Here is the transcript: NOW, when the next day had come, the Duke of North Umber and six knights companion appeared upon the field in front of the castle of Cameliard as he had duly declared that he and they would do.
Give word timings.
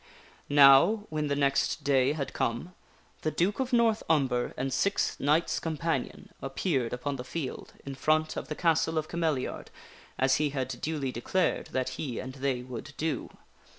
NOW, 0.49 1.05
when 1.11 1.27
the 1.27 1.35
next 1.35 1.83
day 1.83 2.13
had 2.13 2.33
come, 2.33 2.73
the 3.21 3.29
Duke 3.29 3.59
of 3.59 3.71
North 3.71 4.01
Umber 4.09 4.51
and 4.57 4.73
six 4.73 5.15
knights 5.19 5.59
companion 5.59 6.31
appeared 6.41 6.91
upon 6.91 7.17
the 7.17 7.23
field 7.23 7.73
in 7.85 7.93
front 7.93 8.35
of 8.35 8.47
the 8.47 8.55
castle 8.55 8.97
of 8.97 9.07
Cameliard 9.07 9.67
as 10.17 10.37
he 10.37 10.49
had 10.49 10.81
duly 10.81 11.11
declared 11.11 11.67
that 11.67 11.89
he 11.89 12.17
and 12.17 12.33
they 12.33 12.63
would 12.63 12.93
do. 12.97 13.29